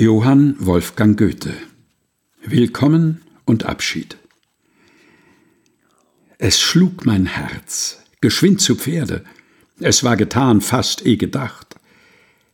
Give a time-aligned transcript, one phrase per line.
[0.00, 1.52] Johann Wolfgang Goethe
[2.42, 4.16] Willkommen und Abschied
[6.38, 9.26] Es schlug mein Herz, geschwind zu Pferde,
[9.78, 11.76] es war getan, fast eh gedacht.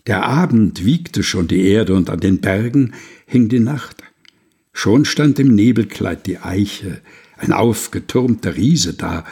[0.08, 2.94] Der Abend wiegte schon die Erde und an den Bergen
[3.26, 4.02] hing die Nacht.
[4.72, 7.00] Schon stand im Nebelkleid die Eiche,
[7.36, 9.24] ein aufgetürmter Riese da,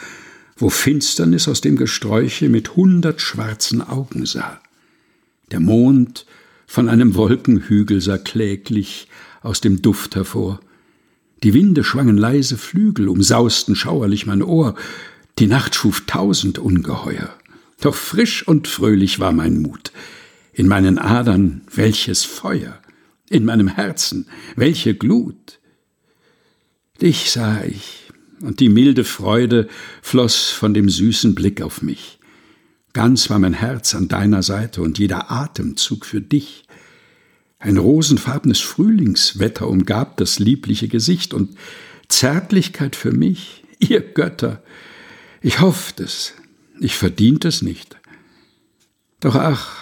[0.55, 4.61] wo Finsternis aus dem Gesträuche mit hundert schwarzen Augen sah.
[5.51, 6.25] Der Mond
[6.67, 9.07] von einem Wolkenhügel sah kläglich
[9.41, 10.59] aus dem Duft hervor.
[11.43, 14.75] Die Winde schwangen leise Flügel, umsausten schauerlich mein Ohr,
[15.37, 17.29] die Nacht schuf tausend Ungeheuer.
[17.81, 19.91] Doch frisch und fröhlich war mein Mut.
[20.53, 22.79] In meinen Adern welches Feuer,
[23.29, 25.59] in meinem Herzen welche Glut.
[27.01, 28.09] Dich sah ich,
[28.39, 29.67] und die milde Freude
[30.01, 32.19] floss von dem süßen Blick auf mich.
[32.95, 36.63] Ganz war mein Herz an deiner Seite und jeder Atemzug für dich.
[37.59, 41.57] Ein rosenfarbenes Frühlingswetter umgab das liebliche Gesicht und
[42.07, 44.63] Zärtlichkeit für mich, ihr Götter.
[45.41, 46.35] Ich hofft es,
[46.79, 47.97] ich verdient es nicht.
[49.19, 49.75] Doch ach,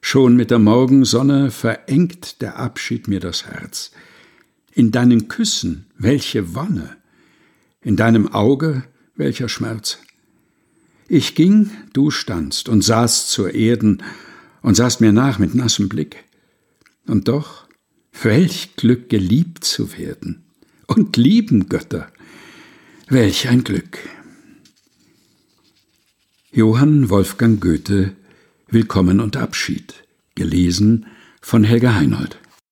[0.00, 3.90] schon mit der Morgensonne verengt der Abschied mir das Herz.
[4.70, 6.96] In deinen Küssen welche Wonne,
[7.80, 8.84] in deinem Auge
[9.16, 9.98] welcher Schmerz.
[11.08, 14.02] Ich ging, du standst und saßt zur Erden
[14.62, 16.24] und sahst mir nach mit nassem Blick.
[17.06, 17.68] Und doch,
[18.22, 20.44] welch Glück, geliebt zu werden.
[20.88, 22.10] Und lieben Götter,
[23.08, 23.98] welch ein Glück.
[26.52, 28.16] Johann Wolfgang Goethe
[28.68, 29.94] Willkommen und Abschied,
[30.34, 31.06] gelesen
[31.40, 32.38] von Helga Heinold.